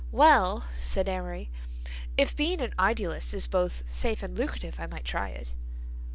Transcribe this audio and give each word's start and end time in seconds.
"Well," 0.11 0.63
said 0.79 1.07
Amory, 1.07 1.51
"if 2.17 2.35
being 2.35 2.59
an 2.59 2.73
idealist 2.79 3.35
is 3.35 3.45
both 3.45 3.83
safe 3.85 4.23
and 4.23 4.35
lucrative, 4.35 4.79
I 4.79 4.87
might 4.87 5.05
try 5.05 5.29
it." 5.29 5.53